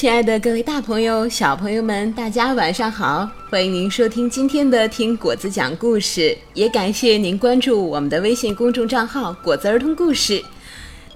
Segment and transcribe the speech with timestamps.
[0.00, 3.28] 亲爱的各位大朋友、小朋友们，大家晚上好！
[3.50, 6.20] 欢迎您收听今天的《听果子讲故事》，
[6.54, 10.42] 也感谢您关注我们的微信公众账号“果子儿童故事”。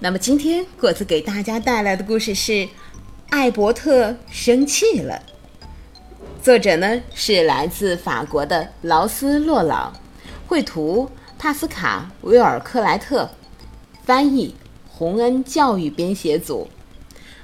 [0.00, 2.52] 那么今天果子给大家带来的故事是
[3.30, 5.18] 《艾伯特生气了》，
[6.44, 9.94] 作者呢是来自法国的劳斯·洛朗，
[10.46, 13.30] 绘图帕斯卡·维尔克莱特，
[14.04, 14.54] 翻译
[14.86, 16.68] 洪恩教育编写组。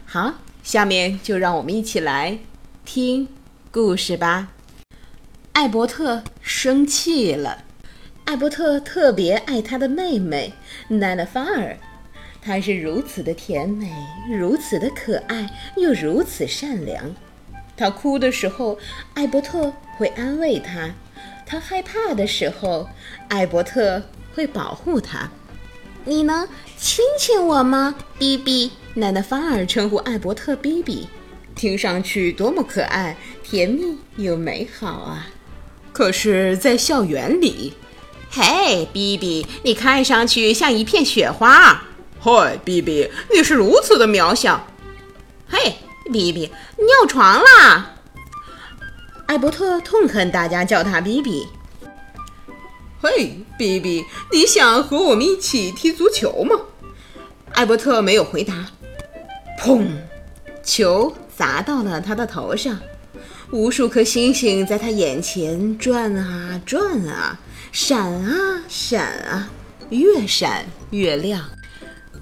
[0.05, 0.35] 好。
[0.63, 2.39] 下面就让我们一起来
[2.85, 3.29] 听
[3.71, 4.49] 故事吧。
[5.53, 7.65] 艾伯特生气了。
[8.27, 10.53] 艾伯特特别爱他的妹妹
[10.87, 11.77] 奈娜法尔，
[12.41, 13.91] 她是如此的甜美，
[14.31, 17.13] 如此的可爱，又如此善良。
[17.77, 18.79] 她哭的时候，
[19.15, 20.91] 艾伯特会安慰她；
[21.45, 22.89] 她害怕的时候，
[23.29, 24.01] 艾伯特
[24.33, 25.29] 会保护她。
[26.05, 26.47] 你能
[26.79, 28.71] 亲亲我吗，比比？
[28.95, 31.09] 奶奶法尔称呼艾伯特“比比”，
[31.55, 35.29] 听上去多么可爱、甜蜜又美好啊！
[35.93, 37.75] 可是，在校园里，
[38.31, 41.85] 嘿，比比，你看上去像一片雪花。
[42.19, 44.67] 嗨，比比，你是如此的渺小。
[45.49, 45.77] 嘿，
[46.13, 47.95] 比比，尿床啦！
[49.27, 51.47] 艾伯特痛恨大家叫他比比。
[53.01, 56.57] 嘿，比比，你想和我们一起踢足球吗？
[57.53, 58.67] 艾伯特没有回答。
[59.61, 59.87] 砰！
[60.63, 62.81] 球砸到了他的头上，
[63.51, 67.39] 无数颗星星在他眼前转啊转啊，
[67.71, 69.51] 闪啊闪啊，
[69.91, 71.45] 越闪越亮。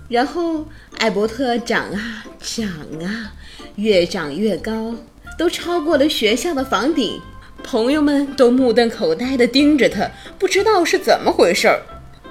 [0.09, 0.67] 然后
[0.99, 2.69] 艾伯特长啊长
[3.05, 3.33] 啊，
[3.77, 4.97] 越长越高，
[5.39, 7.21] 都超过了学校的房顶。
[7.63, 11.83] 朋友们都目瞪口呆地盯着他，不知道是怎么回事儿。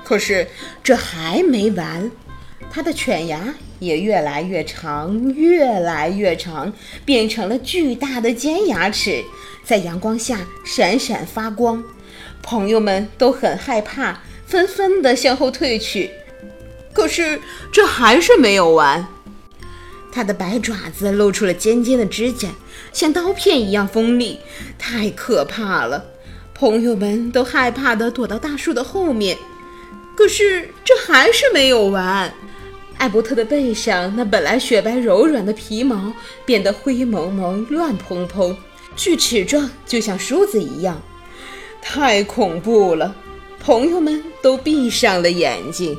[0.04, 0.46] 可是
[0.84, 2.12] 这还没完。
[2.70, 6.74] 他的犬牙也越来越长，越来越长，
[7.06, 9.24] 变成了巨大的尖牙齿，
[9.64, 11.84] 在阳光下闪闪发光。
[12.42, 16.10] 朋友们都很害怕，纷纷地向后退去。
[16.94, 17.40] 可是
[17.72, 19.08] 这还是没有完，
[20.12, 22.50] 他的白爪子露出了尖尖的指甲，
[22.92, 24.40] 像刀片一样锋利，
[24.80, 26.06] 太可怕了。
[26.56, 29.38] 朋友们都害怕地躲到大树的后面。
[30.16, 32.34] 可是这还是没有完。
[32.98, 36.12] 艾伯特的背上那本来雪白柔软的皮毛
[36.46, 38.58] 变得灰蒙蒙、乱蓬蓬，
[38.96, 41.00] 锯齿状，就像梳子一样，
[41.82, 43.16] 太恐怖了！
[43.60, 45.98] 朋友们都闭上了眼睛。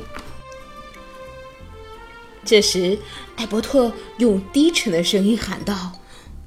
[2.43, 2.97] 这时，
[3.35, 5.93] 艾伯特用低沉的声音喊道：“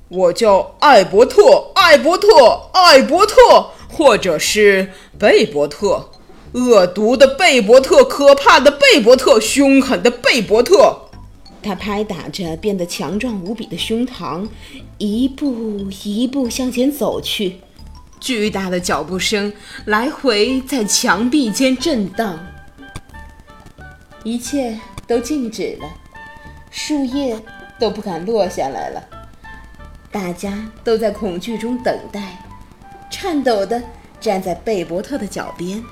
[0.09, 2.29] 我叫艾伯特，艾伯特，
[2.73, 3.35] 艾伯特，
[3.89, 6.11] 或者是贝伯特。”
[6.53, 11.09] 恶毒的贝伯特，可怕的贝伯特，凶狠的贝伯特。
[11.63, 14.49] 他拍打着变得强壮无比的胸膛，
[14.99, 17.57] 一步一步向前走去。
[18.21, 19.53] 巨大的脚步声
[19.85, 22.39] 来回在墙壁间震荡。
[24.23, 25.89] 一切都静止了，
[26.71, 27.37] 树叶
[27.79, 29.03] 都不敢落下来了。
[30.11, 32.45] 大家都在恐惧中等待，
[33.11, 33.83] 颤抖地
[34.21, 35.83] 站在贝伯特的脚边。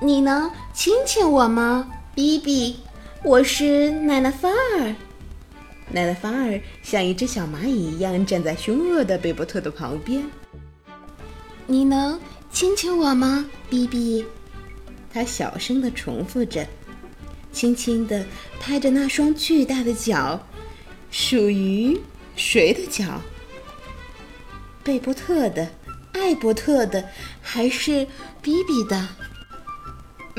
[0.00, 2.76] 你能亲亲我吗，比比？
[3.24, 4.94] 我是奶奶范儿。
[5.90, 10.24] 奶奶范儿像一只小蚂蚁一样站在凶恶的贝伯特的旁边。
[11.66, 12.18] 你能
[12.52, 14.24] 亲亲我吗，比比？
[15.12, 16.64] 他小声地重复着，
[17.50, 18.24] 轻轻地
[18.60, 20.40] 拍着那双巨大的脚。
[21.10, 22.00] 属于
[22.36, 23.20] 谁的脚？
[24.84, 25.68] 贝伯特的、
[26.12, 27.04] 艾伯特的，
[27.42, 28.06] 还是
[28.40, 29.08] 比比的？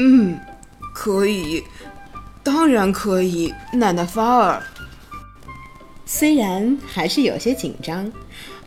[0.01, 0.39] 嗯，
[0.93, 1.61] 可以，
[2.41, 4.63] 当然可以，奶奶法尔。
[6.05, 8.09] 虽然还是有些紧张，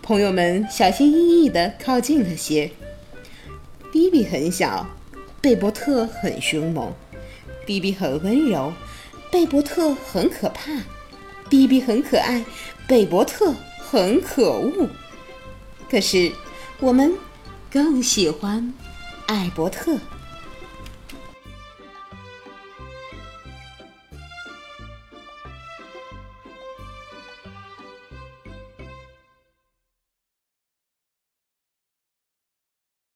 [0.02, 2.70] 朋友们小心翼翼地靠近了些。
[3.90, 4.86] 比比很小，
[5.40, 6.92] 贝伯特很凶猛；
[7.64, 8.70] 比比很温柔，
[9.30, 10.82] 贝伯特很可怕；
[11.48, 12.44] 比比很可爱，
[12.86, 14.86] 贝伯特很可恶。
[15.90, 16.30] 可是
[16.78, 17.14] 我们
[17.70, 18.74] 更喜欢
[19.24, 19.96] 艾伯特。